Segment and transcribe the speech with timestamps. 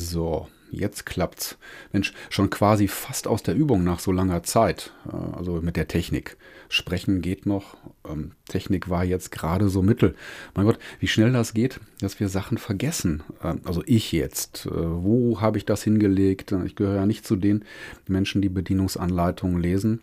[0.00, 1.58] So, jetzt klappt's.
[1.92, 4.92] Mensch, schon quasi fast aus der Übung nach so langer Zeit.
[5.06, 6.38] Äh, also mit der Technik.
[6.70, 7.76] Sprechen geht noch.
[8.08, 10.14] Ähm, Technik war jetzt gerade so mittel.
[10.54, 13.22] Mein Gott, wie schnell das geht, dass wir Sachen vergessen.
[13.44, 14.64] Ähm, also ich jetzt.
[14.66, 16.52] Äh, wo habe ich das hingelegt?
[16.64, 17.66] Ich gehöre ja nicht zu den
[18.06, 20.00] Menschen, die Bedienungsanleitungen lesen.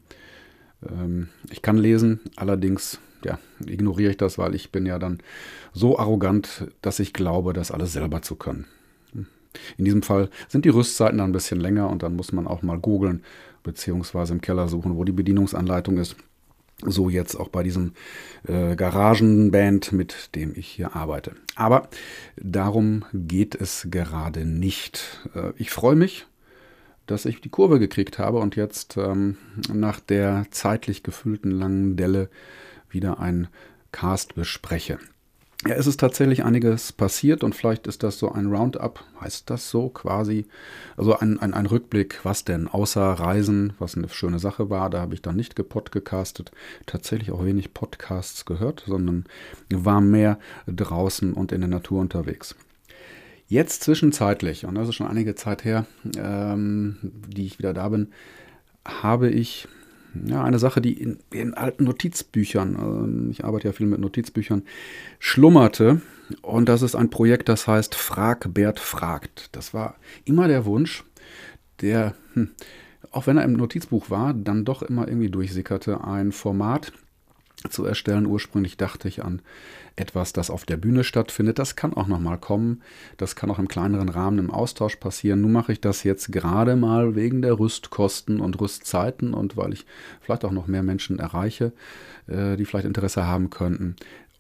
[0.88, 5.18] Ähm, ich kann lesen, allerdings ja, ignoriere ich das, weil ich bin ja dann
[5.74, 8.68] so arrogant, dass ich glaube, das alles selber zu können.
[9.78, 12.62] In diesem Fall sind die Rüstzeiten dann ein bisschen länger und dann muss man auch
[12.62, 13.24] mal googeln
[13.64, 16.16] beziehungsweise im Keller suchen, wo die Bedienungsanleitung ist.
[16.86, 17.94] So jetzt auch bei diesem
[18.48, 21.34] äh, Garagenband, mit dem ich hier arbeite.
[21.56, 21.90] Aber
[22.36, 25.28] darum geht es gerade nicht.
[25.34, 26.28] Äh, ich freue mich,
[27.08, 29.38] dass ich die Kurve gekriegt habe und jetzt ähm,
[29.74, 32.30] nach der zeitlich gefüllten langen Delle
[32.90, 33.48] wieder ein
[33.92, 35.00] Cast bespreche.
[35.66, 39.72] Ja, es ist tatsächlich einiges passiert und vielleicht ist das so ein Roundup, heißt das
[39.72, 40.46] so quasi,
[40.98, 45.02] also ein, ein, ein Rückblick, was denn außer Reisen, was eine schöne Sache war, da
[45.02, 46.52] habe ich dann nicht gepodcastet,
[46.86, 49.26] tatsächlich auch wenig Podcasts gehört, sondern
[49.74, 52.56] war mehr draußen und in der Natur unterwegs.
[53.48, 58.12] Jetzt zwischenzeitlich, und das ist schon einige Zeit her, ähm, die ich wieder da bin,
[58.86, 59.68] habe ich
[60.26, 64.64] ja, eine Sache, die in, in alten Notizbüchern, äh, ich arbeite ja viel mit Notizbüchern,
[65.20, 66.02] schlummerte.
[66.42, 69.56] Und das ist ein Projekt, das heißt Frag Bert fragt.
[69.56, 71.04] Das war immer der Wunsch,
[71.82, 72.50] der, hm,
[73.12, 76.92] auch wenn er im Notizbuch war, dann doch immer irgendwie durchsickerte, ein Format
[77.70, 78.26] zu erstellen.
[78.26, 79.42] Ursprünglich dachte ich an
[79.98, 81.60] etwas, das auf der Bühne stattfindet.
[81.60, 82.82] Das kann auch nochmal kommen.
[83.18, 85.42] Das kann auch im kleineren Rahmen im Austausch passieren.
[85.42, 89.86] Nun mache ich das jetzt gerade mal wegen der Rüstkosten und Rüstzeiten und weil ich
[90.22, 91.74] vielleicht auch noch mehr Menschen erreiche,
[92.28, 93.96] äh, die vielleicht Interesse haben könnten,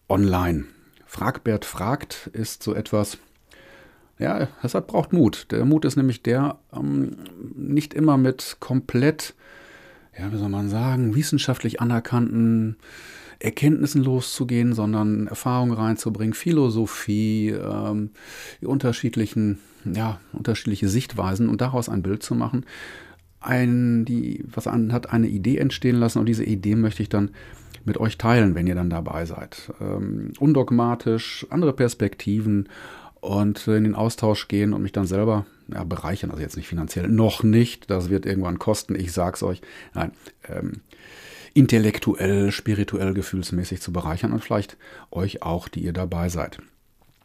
[0.08, 0.66] online.
[1.06, 3.18] Fragbert fragt ist so etwas,
[4.20, 5.48] ja, hat, braucht Mut.
[5.52, 7.18] Der Mut ist nämlich der, ähm,
[7.56, 9.34] nicht immer mit komplett,
[10.18, 12.78] ja, wie soll man sagen, wissenschaftlich anerkannten
[13.40, 18.12] Erkenntnissen loszugehen, sondern Erfahrungen reinzubringen, Philosophie, ähm,
[18.62, 22.66] die unterschiedlichen, ja, unterschiedliche Sichtweisen und daraus ein Bild zu machen.
[23.40, 27.32] Ein, die, was an, hat eine Idee entstehen lassen und diese Idee möchte ich dann
[27.86, 29.72] mit euch teilen, wenn ihr dann dabei seid.
[29.80, 32.68] Ähm, undogmatisch, andere Perspektiven
[33.22, 36.32] und in den Austausch gehen und mich dann selber ja, bereichern.
[36.32, 37.90] Also jetzt nicht finanziell, noch nicht.
[37.90, 38.96] Das wird irgendwann kosten.
[38.96, 39.62] Ich sag's euch.
[39.94, 40.12] Nein.
[40.48, 40.82] Ähm,
[41.58, 44.78] intellektuell, spirituell, gefühlsmäßig zu bereichern und vielleicht
[45.10, 46.60] euch auch, die ihr dabei seid.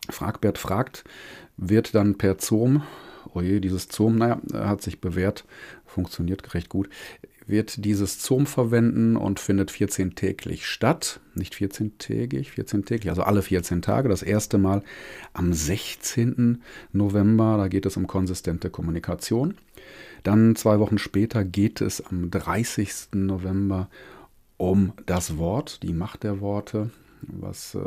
[0.09, 1.05] Fragbert fragt,
[1.59, 2.83] wird dann per Zoom,
[3.35, 5.45] oje, dieses Zoom, naja, hat sich bewährt,
[5.85, 6.89] funktioniert recht gut,
[7.47, 11.21] wird dieses Zoom verwenden und findet 14 täglich statt.
[11.35, 14.09] Nicht 14-tägig, 14 täglich, also alle 14 Tage.
[14.09, 14.83] Das erste Mal
[15.35, 16.63] am 16.
[16.93, 19.55] November, da geht es um konsistente Kommunikation.
[20.23, 23.09] Dann zwei Wochen später geht es am 30.
[23.15, 23.91] November
[24.63, 26.91] um das Wort, die Macht der Worte,
[27.23, 27.81] was äh,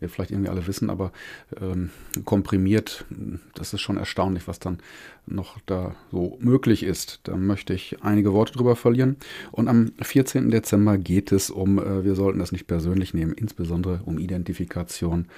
[0.00, 1.12] wir vielleicht irgendwie alle wissen, aber
[1.60, 1.90] ähm,
[2.24, 3.04] komprimiert,
[3.54, 4.78] das ist schon erstaunlich, was dann
[5.26, 7.20] noch da so möglich ist.
[7.22, 9.16] Da möchte ich einige Worte drüber verlieren.
[9.52, 10.50] Und am 14.
[10.50, 15.28] Dezember geht es um, äh, wir sollten das nicht persönlich nehmen, insbesondere um Identifikation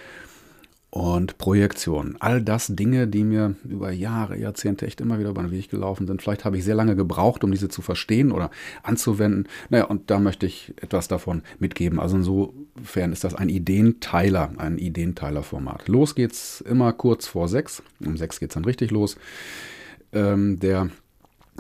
[0.95, 2.15] und Projektion.
[2.21, 6.07] All das Dinge, die mir über Jahre, Jahrzehnte echt immer wieder über den Weg gelaufen
[6.07, 6.23] sind.
[6.23, 8.53] Vielleicht habe ich sehr lange gebraucht, um diese zu verstehen oder
[8.85, 9.49] anzuwenden.
[9.71, 11.99] Naja, und da möchte ich etwas davon mitgeben.
[11.99, 15.89] Also insofern ist das ein Ideenteiler, ein Ideenteiler-Format.
[15.89, 17.83] Los geht's immer kurz vor sechs.
[17.99, 19.17] Um sechs geht's dann richtig los.
[20.13, 20.91] Ähm, der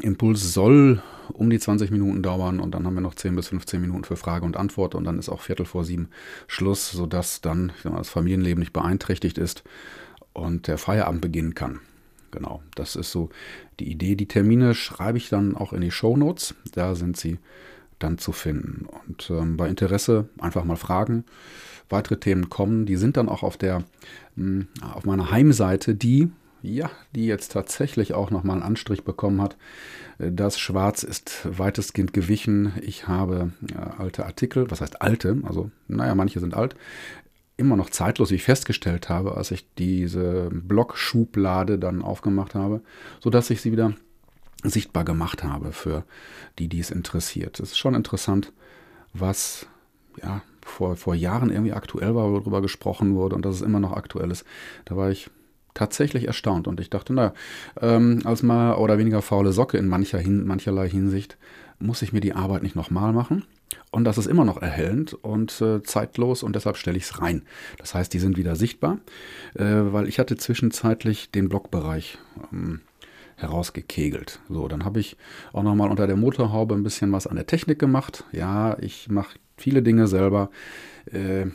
[0.00, 3.80] Impuls soll um die 20 Minuten dauern und dann haben wir noch 10 bis 15
[3.80, 6.08] Minuten für Frage und Antwort und dann ist auch Viertel vor sieben
[6.46, 9.64] Schluss, sodass dann mal, das Familienleben nicht beeinträchtigt ist
[10.32, 11.80] und der Feierabend beginnen kann.
[12.30, 13.30] Genau, das ist so
[13.78, 14.16] die Idee.
[14.16, 16.54] Die Termine schreibe ich dann auch in die Show Notes.
[16.72, 17.38] Da sind sie
[18.00, 18.86] dann zu finden.
[18.86, 21.24] Und ähm, bei Interesse einfach mal fragen.
[21.88, 22.86] Weitere Themen kommen.
[22.86, 23.84] Die sind dann auch auf der
[24.34, 26.28] mh, auf meiner Heimseite, die
[26.64, 29.56] ja, die jetzt tatsächlich auch nochmal einen Anstrich bekommen hat.
[30.18, 32.72] Das Schwarz ist weitestgehend gewichen.
[32.80, 35.40] Ich habe ja, alte Artikel, was heißt alte?
[35.44, 36.76] Also, naja, manche sind alt.
[37.56, 42.80] Immer noch zeitlos, wie ich festgestellt habe, als ich diese Blockschublade dann aufgemacht habe,
[43.20, 43.92] sodass ich sie wieder
[44.62, 46.04] sichtbar gemacht habe für
[46.58, 47.60] die, die es interessiert.
[47.60, 48.52] Es ist schon interessant,
[49.12, 49.66] was
[50.22, 53.92] ja, vor, vor Jahren irgendwie aktuell war, worüber gesprochen wurde und dass es immer noch
[53.92, 54.44] aktuell ist.
[54.86, 55.30] Da war ich
[55.74, 57.34] tatsächlich erstaunt und ich dachte, naja,
[57.80, 61.36] ähm, als mal oder weniger faule Socke in mancher hin, mancherlei Hinsicht
[61.78, 63.44] muss ich mir die Arbeit nicht nochmal machen.
[63.90, 67.42] Und das ist immer noch erhellend und äh, zeitlos und deshalb stelle ich es rein.
[67.78, 68.98] Das heißt, die sind wieder sichtbar,
[69.54, 72.18] äh, weil ich hatte zwischenzeitlich den Blogbereich
[72.50, 72.80] hm,
[73.36, 74.40] herausgekegelt.
[74.48, 75.16] So, dann habe ich
[75.52, 78.24] auch nochmal unter der Motorhaube ein bisschen was an der Technik gemacht.
[78.32, 80.50] Ja, ich mache viele Dinge selber.
[81.06, 81.46] Äh,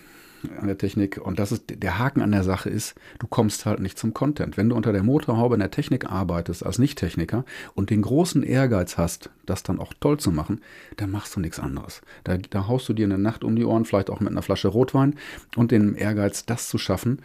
[0.60, 1.18] an der Technik.
[1.18, 4.58] Und das ist der Haken an der Sache ist, du kommst halt nicht zum Content.
[4.58, 7.46] Wenn du unter der Motorhaube in der Technik arbeitest als Nicht-Techniker
[7.76, 10.62] und den großen Ehrgeiz hast, das dann auch toll zu machen,
[10.98, 12.02] dann machst du nichts anderes.
[12.24, 14.70] Da, da haust du dir eine Nacht um die Ohren, vielleicht auch mit einer Flasche
[14.70, 15.16] Rotwein
[15.56, 17.22] und den Ehrgeiz, das zu schaffen,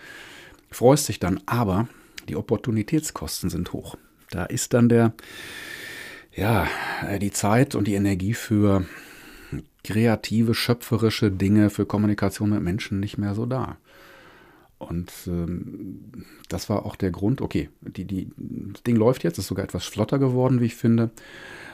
[0.70, 1.88] freust dich dann, aber
[2.28, 3.96] die Opportunitätskosten sind hoch.
[4.30, 5.12] Da ist dann der,
[6.34, 6.66] ja,
[7.20, 8.84] die Zeit und die Energie für
[9.84, 13.76] kreative, schöpferische Dinge für Kommunikation mit Menschen nicht mehr so da.
[14.78, 16.00] Und ähm,
[16.48, 19.84] das war auch der Grund, okay, die, die, das Ding läuft jetzt, ist sogar etwas
[19.84, 21.10] flotter geworden, wie ich finde.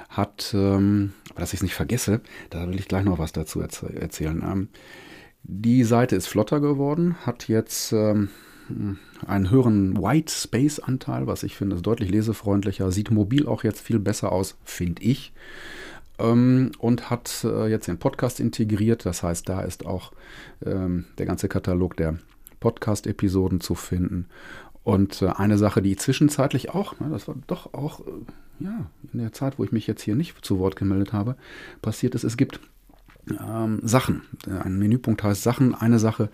[0.09, 3.61] Hat, ähm, aber dass ich es nicht vergesse, da will ich gleich noch was dazu
[3.61, 4.43] erz erzählen.
[4.45, 4.69] Ähm,
[5.45, 8.29] die Seite ist flotter geworden, hat jetzt ähm,
[9.27, 13.81] einen höheren White Space Anteil, was ich finde, ist deutlich lesefreundlicher, sieht mobil auch jetzt
[13.81, 15.33] viel besser aus, finde ich
[16.21, 19.07] ähm, und hat äh, jetzt den Podcast integriert.
[19.07, 20.13] Das heißt, da ist auch
[20.65, 22.19] ähm, der ganze Katalog der
[22.61, 24.27] Podcast-Episoden zu finden.
[24.83, 29.19] Und äh, eine Sache, die zwischenzeitlich auch, ne, das war doch auch, äh, ja, in
[29.19, 31.37] der Zeit, wo ich mich jetzt hier nicht zu Wort gemeldet habe,
[31.83, 32.61] passiert ist, es gibt
[33.29, 34.23] ähm, Sachen.
[34.47, 35.75] Ein Menüpunkt heißt Sachen.
[35.75, 36.31] Eine Sache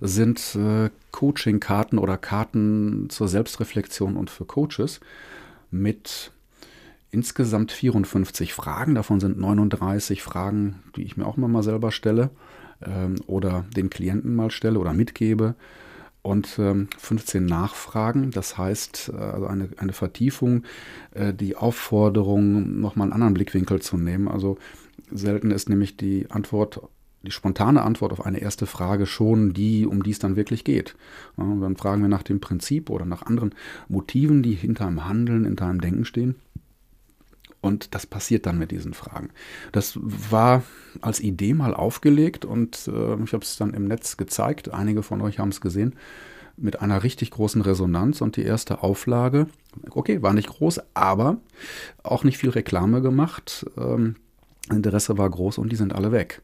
[0.00, 5.00] sind äh, Coaching-Karten oder Karten zur Selbstreflexion und für Coaches
[5.70, 6.32] mit
[7.14, 8.94] insgesamt 54 Fragen.
[8.94, 12.30] Davon sind 39 Fragen, die ich mir auch immer mal selber stelle
[12.84, 15.54] ähm, oder den Klienten mal stelle oder mitgebe.
[16.22, 20.64] Und ähm, 15 Nachfragen, das heißt äh, also eine, eine Vertiefung,
[21.12, 24.26] äh, die Aufforderung, nochmal einen anderen Blickwinkel zu nehmen.
[24.26, 24.58] Also
[25.12, 26.80] selten ist nämlich die Antwort
[27.22, 30.94] die spontane Antwort auf eine erste Frage schon die, um die es dann wirklich geht.
[31.38, 33.54] Ja, dann fragen wir nach dem Prinzip oder nach anderen
[33.88, 36.34] Motiven, die hinter einem Handeln, hinter einem Denken stehen.
[37.64, 39.30] Und das passiert dann mit diesen Fragen.
[39.72, 40.62] Das war
[41.00, 44.72] als Idee mal aufgelegt und äh, ich habe es dann im Netz gezeigt.
[44.72, 45.94] Einige von euch haben es gesehen
[46.56, 49.46] mit einer richtig großen Resonanz und die erste Auflage,
[49.90, 51.38] okay, war nicht groß, aber
[52.02, 53.66] auch nicht viel Reklame gemacht.
[53.76, 54.16] Ähm,
[54.70, 56.42] Interesse war groß und die sind alle weg.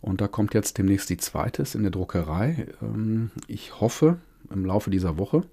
[0.00, 2.66] Und da kommt jetzt demnächst die zweite in der Druckerei.
[2.82, 4.16] Ähm, ich hoffe
[4.50, 5.44] im Laufe dieser Woche.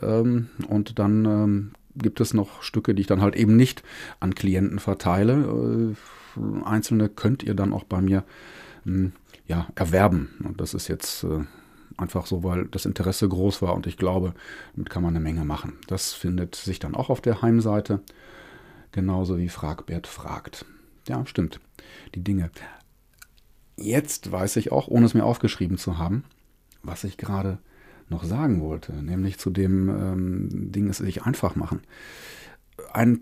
[0.00, 3.82] Ähm, und dann ähm, gibt es noch Stücke, die ich dann halt eben nicht
[4.20, 5.94] an Klienten verteile.
[6.36, 8.24] Äh, einzelne könnt ihr dann auch bei mir
[8.84, 9.12] hm,
[9.46, 10.34] ja, erwerben.
[10.44, 11.44] Und das ist jetzt äh,
[11.96, 14.34] einfach so, weil das Interesse groß war und ich glaube,
[14.74, 15.74] damit kann man eine Menge machen.
[15.86, 18.00] Das findet sich dann auch auf der Heimseite,
[18.92, 20.64] genauso wie Fragbert fragt.
[21.08, 21.60] Ja, stimmt.
[22.14, 22.50] Die Dinge.
[23.76, 26.24] Jetzt weiß ich auch, ohne es mir aufgeschrieben zu haben,
[26.82, 27.58] was ich gerade
[28.08, 31.80] noch sagen wollte, nämlich zu dem ähm, Ding, es sich einfach machen.
[32.92, 33.20] Ein,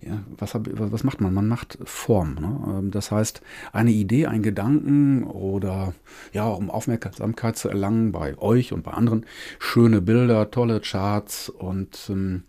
[0.00, 1.32] ja, was, hab, was macht man?
[1.32, 2.34] Man macht Form.
[2.34, 2.78] Ne?
[2.78, 3.40] Ähm, das heißt,
[3.72, 5.94] eine Idee, ein Gedanken oder
[6.32, 9.26] ja, um Aufmerksamkeit zu erlangen bei euch und bei anderen,
[9.58, 12.42] schöne Bilder, tolle Charts und ähm,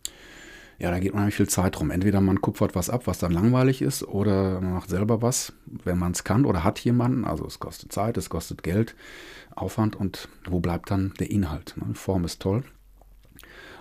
[0.80, 1.92] ja, da geht unheimlich viel Zeit rum.
[1.92, 5.98] Entweder man kupfert was ab, was dann langweilig ist, oder man macht selber was, wenn
[5.98, 7.25] man es kann oder hat jemanden.
[7.25, 8.96] Also es kostet Zeit, es kostet Geld.
[9.56, 11.75] Aufwand und wo bleibt dann der Inhalt?
[11.78, 11.94] Ne?
[11.94, 12.64] Form ist toll.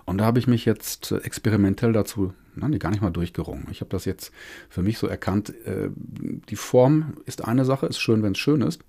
[0.05, 3.67] Und da habe ich mich jetzt experimentell dazu ne, gar nicht mal durchgerungen.
[3.71, 4.33] Ich habe das jetzt
[4.69, 8.63] für mich so erkannt, äh, die Form ist eine Sache, ist schön, wenn es schön
[8.63, 8.83] ist,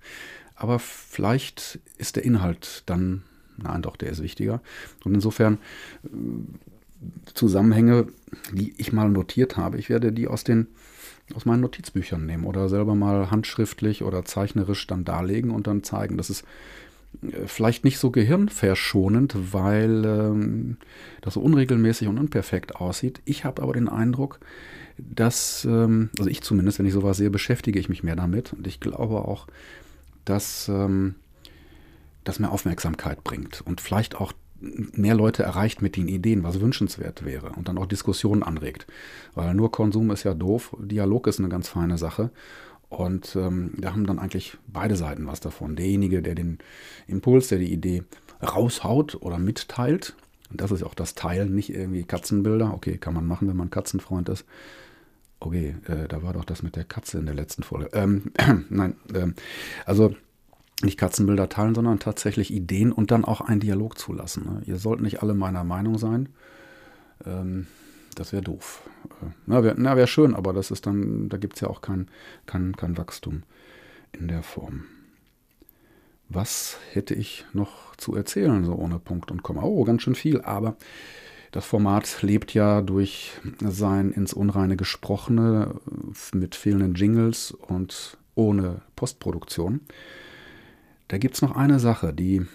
[0.54, 3.22] aber vielleicht ist der Inhalt dann,
[3.56, 4.60] nein doch, der ist wichtiger.
[5.04, 5.58] Und insofern
[6.04, 6.08] äh,
[7.34, 8.06] Zusammenhänge,
[8.52, 10.68] die ich mal notiert habe, ich werde die aus den
[11.34, 16.18] aus meinen Notizbüchern nehmen oder selber mal handschriftlich oder zeichnerisch dann darlegen und dann zeigen.
[16.18, 16.44] Das ist
[17.22, 20.76] äh, vielleicht nicht so gehirnverschonend, weil ähm,
[21.22, 23.22] das so unregelmäßig und unperfekt aussieht.
[23.24, 24.38] Ich habe aber den Eindruck,
[24.98, 28.52] dass, ähm, also ich zumindest, wenn ich sowas sehe, beschäftige ich mich mehr damit.
[28.52, 29.46] Und ich glaube auch,
[30.26, 31.14] dass ähm,
[32.24, 34.32] das mehr Aufmerksamkeit bringt und vielleicht auch
[34.92, 38.86] mehr Leute erreicht mit den Ideen, was wünschenswert wäre und dann auch Diskussionen anregt.
[39.34, 42.30] Weil nur Konsum ist ja doof, Dialog ist eine ganz feine Sache.
[42.88, 45.74] Und ähm, da haben dann eigentlich beide Seiten was davon.
[45.74, 46.58] Derjenige, der den
[47.08, 48.04] Impuls, der die Idee
[48.42, 50.14] raushaut oder mitteilt,
[50.50, 52.72] und das ist auch das Teilen, nicht irgendwie Katzenbilder.
[52.74, 54.44] Okay, kann man machen, wenn man Katzenfreund ist.
[55.40, 57.90] Okay, äh, da war doch das mit der Katze in der letzten Folge.
[57.92, 58.30] Ähm,
[58.70, 59.34] nein, ähm,
[59.84, 60.14] also
[60.84, 64.44] nicht Katzenbilder teilen, sondern tatsächlich Ideen und dann auch einen Dialog zulassen.
[64.44, 64.62] Ne?
[64.66, 66.28] Ihr sollt nicht alle meiner Meinung sein.
[67.26, 67.66] Ähm,
[68.14, 68.82] das wäre doof.
[69.22, 72.08] Äh, na, wäre wär schön, aber das ist dann, da gibt es ja auch kein,
[72.46, 73.42] kein, kein Wachstum
[74.12, 74.84] in der Form.
[76.28, 79.62] Was hätte ich noch zu erzählen, so ohne Punkt und Komma?
[79.62, 80.76] Oh, ganz schön viel, aber
[81.54, 85.76] Das Format lebt ja durch sein ins Unreine gesprochene
[86.32, 89.82] mit fehlenden Jingles und ohne Postproduktion.
[91.08, 92.46] Da gibt es noch eine Sache, die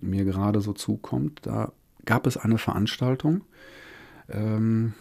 [0.00, 1.40] mir gerade so zukommt.
[1.42, 1.72] Da
[2.04, 3.42] gab es eine Veranstaltung
[4.28, 4.94] ähm,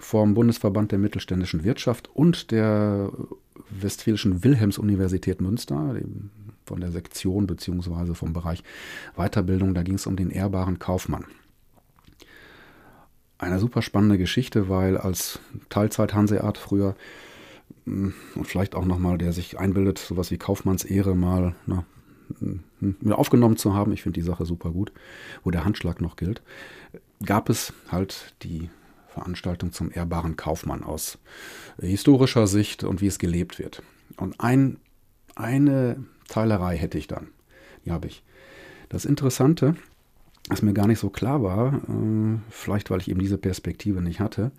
[0.00, 3.10] vom Bundesverband der mittelständischen Wirtschaft und der
[3.70, 5.96] Westfälischen Wilhelms-Universität Münster,
[6.64, 8.14] von der Sektion bzw.
[8.14, 8.62] vom Bereich
[9.16, 9.74] Weiterbildung.
[9.74, 11.24] Da ging es um den ehrbaren Kaufmann.
[13.38, 16.94] Eine super spannende Geschichte, weil als Teilzeit-Hanseat früher
[17.84, 21.84] hm, und vielleicht auch nochmal, der sich einbildet, sowas wie Kaufmannsehre mal na,
[23.10, 24.92] aufgenommen zu haben, ich finde die Sache super gut,
[25.44, 26.42] wo der Handschlag noch gilt,
[27.24, 28.70] gab es halt die
[29.08, 31.18] Veranstaltung zum ehrbaren Kaufmann aus
[31.80, 33.82] historischer Sicht und wie es gelebt wird.
[34.16, 34.78] Und ein,
[35.34, 37.28] eine Teilerei hätte ich dann.
[37.84, 38.22] Die habe ich.
[38.88, 39.74] Das Interessante,
[40.48, 44.20] was mir gar nicht so klar war, äh, vielleicht weil ich eben diese Perspektive nicht
[44.20, 44.50] hatte,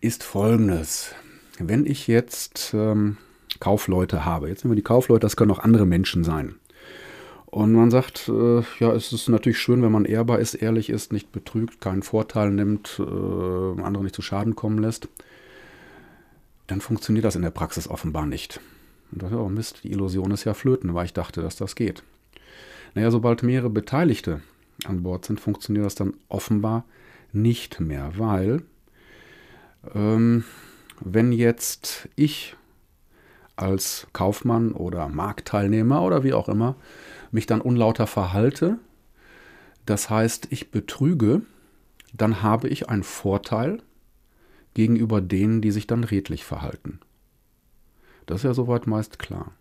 [0.00, 1.14] ist folgendes.
[1.58, 3.16] Wenn ich jetzt ähm,
[3.60, 6.56] Kaufleute habe, jetzt nehmen wir die Kaufleute, das können auch andere Menschen sein.
[7.46, 11.12] Und man sagt, äh, ja, es ist natürlich schön, wenn man ehrbar ist, ehrlich ist,
[11.12, 15.08] nicht betrügt, keinen Vorteil nimmt, äh, andere nicht zu Schaden kommen lässt.
[16.66, 18.58] Dann funktioniert das in der Praxis offenbar nicht.
[19.12, 22.02] Und dachte, oh Mist, die Illusion ist ja flöten, weil ich dachte, dass das geht.
[22.94, 24.40] Naja, sobald mehrere Beteiligte
[24.84, 26.84] an Bord sind, funktioniert das dann offenbar
[27.32, 28.62] nicht mehr, weil
[29.94, 30.42] ähm,
[31.00, 32.56] wenn jetzt ich
[33.56, 36.76] als Kaufmann oder Marktteilnehmer oder wie auch immer
[37.30, 38.78] mich dann unlauter verhalte,
[39.86, 41.42] das heißt, ich betrüge,
[42.12, 43.82] dann habe ich einen Vorteil
[44.74, 47.00] gegenüber denen, die sich dann redlich verhalten.
[48.26, 49.52] Das ist ja soweit meist klar.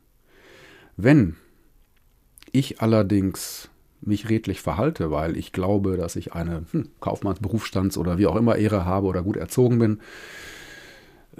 [0.95, 1.35] Wenn
[2.51, 3.69] ich allerdings
[4.01, 8.55] mich redlich verhalte, weil ich glaube, dass ich eine hm, Kaufmannsberufsstands- oder wie auch immer
[8.55, 9.99] Ehre habe oder gut erzogen bin,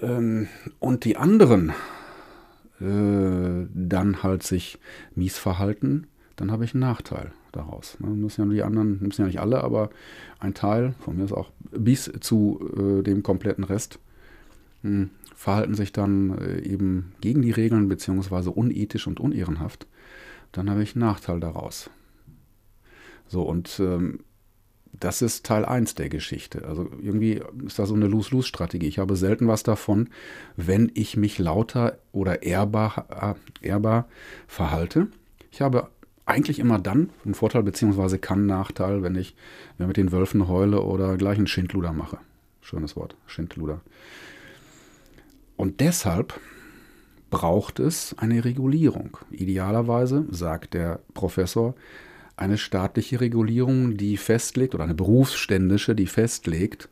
[0.01, 0.47] ähm,
[0.79, 1.73] und die anderen
[2.83, 4.77] äh, dann halt sich
[5.15, 7.97] mies verhalten, dann habe ich einen Nachteil daraus.
[7.99, 8.09] Ne?
[8.09, 9.89] Müssen ja die anderen, müssen ja nicht alle, aber
[10.39, 13.99] ein Teil, von mir ist auch bis zu äh, dem kompletten Rest,
[14.81, 19.87] mh, hm, verhalten sich dann äh, eben gegen die Regeln beziehungsweise unethisch und unehrenhaft.
[20.51, 21.89] Dann habe ich einen Nachteil daraus.
[23.27, 24.19] So, und ähm,
[24.99, 26.65] das ist Teil 1 der Geschichte.
[26.67, 28.87] Also irgendwie ist da so eine Lose-Lose-Strategie.
[28.87, 30.09] Ich habe selten was davon,
[30.55, 34.07] wenn ich mich lauter oder ehrbar, äh, ehrbar
[34.47, 35.07] verhalte.
[35.51, 35.89] Ich habe
[36.25, 39.35] eigentlich immer dann einen Vorteil beziehungsweise kann Nachteil, wenn ich
[39.77, 42.19] wenn mit den Wölfen heule oder gleich einen Schindluder mache.
[42.61, 43.81] Schönes Wort, Schindluder.
[45.57, 46.39] Und deshalb
[47.29, 49.17] braucht es eine Regulierung.
[49.31, 51.75] Idealerweise, sagt der Professor,
[52.35, 56.89] eine staatliche Regulierung, die festlegt, oder eine berufsständische, die festlegt,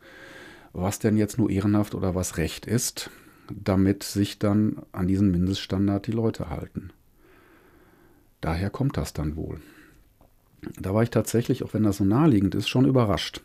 [0.72, 3.10] was denn jetzt nur ehrenhaft oder was Recht ist,
[3.50, 6.90] damit sich dann an diesen Mindeststandard die Leute halten.
[8.40, 9.60] Daher kommt das dann wohl.
[10.80, 13.42] Da war ich tatsächlich, auch wenn das so naheliegend ist, schon überrascht.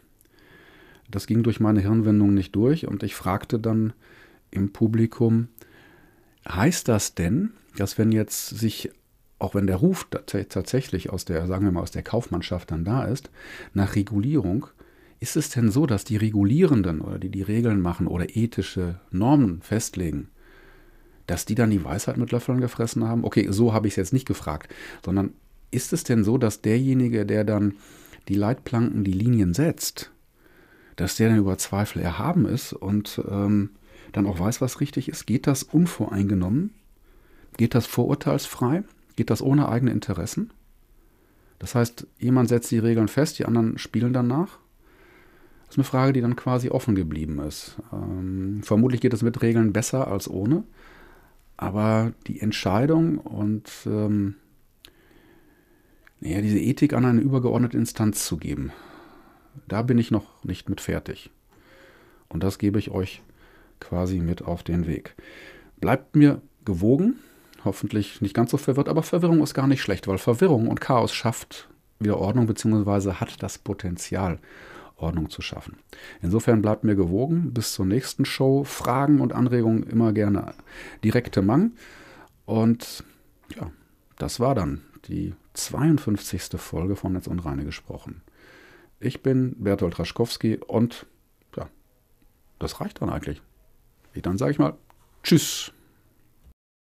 [1.10, 3.94] Das ging durch meine Hirnwendung nicht durch und ich fragte dann
[4.52, 5.48] im Publikum,
[6.48, 8.92] heißt das denn, dass wenn jetzt sich,
[9.40, 13.06] auch wenn der Ruf tatsächlich aus der, sagen wir mal, aus der Kaufmannschaft dann da
[13.06, 13.30] ist,
[13.74, 14.68] nach Regulierung,
[15.20, 19.62] ist es denn so, dass die Regulierenden oder die die Regeln machen oder ethische Normen
[19.62, 20.30] festlegen,
[21.26, 23.24] dass die dann die Weisheit mit Löffeln gefressen haben?
[23.24, 25.34] Okay, so habe ich es jetzt nicht gefragt, sondern
[25.72, 27.76] ist es denn so, dass derjenige, der dann
[28.28, 30.12] die Leitplanken, die Linien setzt,
[30.96, 33.72] dass der dann über Zweifel erhaben ist und ähm,
[34.14, 35.28] dann auch weiß, was richtig ist?
[35.28, 36.72] Geht das unvoreingenommen?
[37.58, 38.84] Geht das vorurteilsfrei?
[39.18, 40.52] Geht das ohne eigene Interessen?
[41.60, 44.60] Das heißt, jemand setzt die Regeln fest, die anderen spielen danach?
[45.66, 47.78] Das ist eine Frage, die dann quasi offen geblieben ist.
[47.92, 50.64] Ähm, vermutlich geht es mit Regeln besser als ohne.
[51.58, 54.36] Aber die Entscheidung und ähm,
[56.22, 58.72] ja, diese Ethik an eine übergeordnete Instanz zu geben,
[59.68, 61.32] da bin ich noch nicht mit fertig.
[62.30, 63.24] Und das gebe ich euch
[63.80, 65.16] quasi mit auf den Weg.
[65.80, 67.16] Bleibt mir gewogen,
[67.68, 71.14] hoffentlich nicht ganz so verwirrt, aber Verwirrung ist gar nicht schlecht, weil Verwirrung und Chaos
[71.14, 71.70] schafft
[72.00, 73.14] wieder Ordnung bzw.
[73.14, 74.40] hat das Potenzial,
[74.96, 75.78] Ordnung zu schaffen.
[76.22, 77.54] Insofern bleibt mir gewogen.
[77.54, 78.64] Bis zur nächsten Show.
[78.64, 80.54] Fragen und Anregungen immer gerne
[81.04, 81.74] direkte Mang.
[82.46, 83.04] Und
[83.56, 83.72] ja,
[84.18, 86.60] das war dann die 52.
[86.60, 88.22] Folge von Netz und Reine gesprochen.
[89.00, 91.06] Ich bin Bertolt Raschkowski und
[91.56, 91.70] ja,
[92.60, 93.42] das reicht dann eigentlich.
[94.16, 94.74] Dann sage ich mal
[95.22, 95.72] Tschüss.